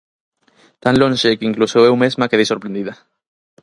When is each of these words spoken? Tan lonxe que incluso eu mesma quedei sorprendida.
Tan 0.83 0.95
lonxe 1.01 1.37
que 1.37 1.49
incluso 1.51 1.79
eu 1.89 1.93
mesma 2.03 2.29
quedei 2.29 2.47
sorprendida. 2.49 2.93